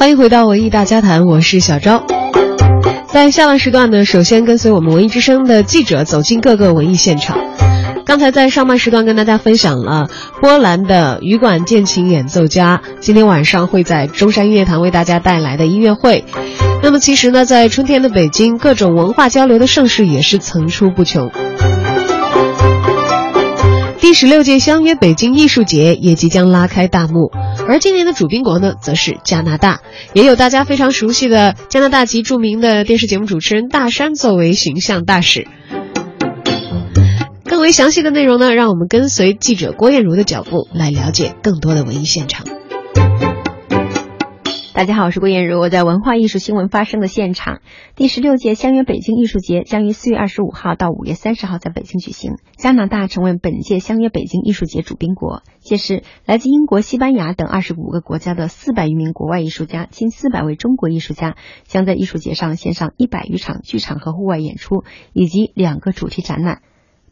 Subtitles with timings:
[0.00, 2.06] 欢迎回到文艺大家谈，我是小昭。
[3.12, 7.36] 在下半时段呢，首先跟随我们文艺之声的记者走进各个文艺现场。
[8.06, 10.08] 刚才在上半时段跟大家分享了
[10.40, 16.24] 波兰的羽管键琴演奏家今天晚上会在中山音乐堂为大家带来的音乐会。
[16.82, 21.30] 那么其实呢，在春天的北京，各种文化交流的盛事也是层出不穷。
[24.10, 27.30] 第十六届相约北京艺术节也即将拉开大幕，
[27.68, 29.82] 而今年的主宾国呢，则是加拿大，
[30.14, 35.46] 也有大家非常熟悉的加拿大籍著名的电视节目主持人大山作为形象大使。
[37.44, 42.44] 更为详细的内容呢，让我们跟随记者郭艳茹的脚步来了解更多的文艺现场。
[44.80, 47.60] 大家好，我是郭艳茹，我在文化艺术新闻发生的现场。
[47.96, 52.36] 第十六届相约北京艺术节将于四月二十五号到五月三十号在北京举行。
[52.56, 66.62] 加拿大成为本届相约北京艺术节主宾国，届时来自英国、西班牙等二十五个国家的四百余名国外艺术家，近四百位中国艺术家将在艺术节上献上一百余场剧场和户外演出，以及两个主题展览。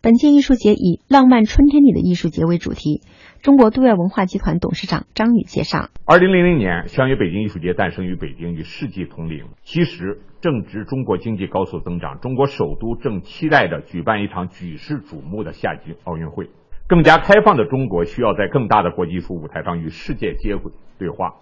[0.00, 3.02] 本届艺术节以“浪漫春天里的艺术节”为主题。
[3.42, 9.46] 中国对外文化集团董事长张宇介绍：二零零零年，相约北京艺术节诞生于北京，与世纪同龄。
[9.62, 16.50] 其实正值中国经济高速增长，中国首都正期待着举办一场举世瞩目的夏季奥运会。
[16.88, 21.36] 更加开放的中国需要在更大的国际艺术舞台上与世界接轨对话。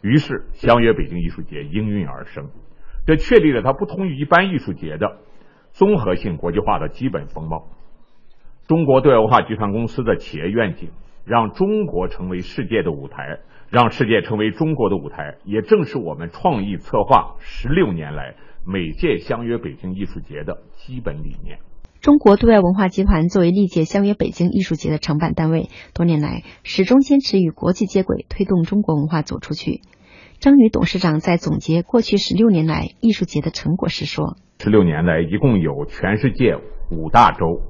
[0.00, 2.48] 于是，相约北京艺术节应运而生，
[3.06, 5.18] 这确立了它不同于一般艺术节的
[5.72, 7.66] 综合性国际化的基本风貌。
[8.66, 10.88] 中国对外文化集团公司的企业愿景，
[11.24, 13.38] 让中国成为世界的舞台，
[13.70, 18.34] 让世界成为中国的舞台，也正是我们创意策划十六年来
[18.66, 21.58] 每届相约北京艺术节的基本理念。
[22.00, 29.80] 中国对外文化集团作为历届相约北京艺术节的承办单位，多年来始终坚持与国际接轨，推动中国文化走出去。
[30.38, 36.56] 张宇董事长在总结过去十六年来艺术节的成果时说：“十六年来，一共有全世界
[36.90, 37.62] 五大洲。”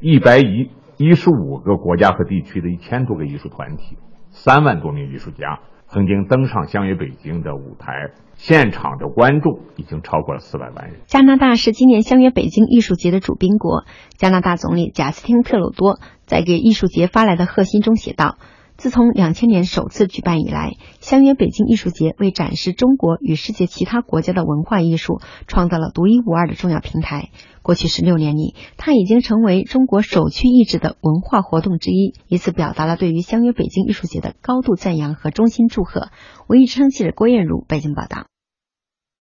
[0.00, 0.70] 一百一
[1.02, 3.98] 一十五个国家和地区的一千多个艺术团体，
[4.30, 5.58] 三万多名艺术家
[5.88, 11.00] 曾经登上相约北京的舞台，现场的观众已经超过了四百万人。
[11.06, 13.84] 加拿大是今年相约北京艺术节的主宾国，
[14.16, 18.36] 加拿大总理贾斯汀·特鲁多在给艺术节发来的贺信中写道。
[18.76, 27.30] 自从两千年首次举办以来，相约北京艺术节为展示中国与世界其他国家的文化艺术创造了独一无二的重要平台。
[27.62, 36.08] 过去十六年里，它已经成为中国首屈一指的文化活动之一，以此表达了对于相约北京艺术节的高度赞扬和衷心祝贺。
[36.48, 38.31] 文艺之声记者郭艳茹北京报道。